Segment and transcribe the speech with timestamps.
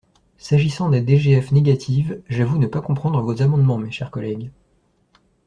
[0.39, 4.49] S’agissant des DGF négatives, j’avoue ne pas comprendre vos amendements, mes chers collègues.